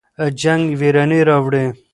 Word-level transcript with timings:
جنګ 0.41 0.63
ویراني 0.79 1.19
راوړي. 1.27 1.65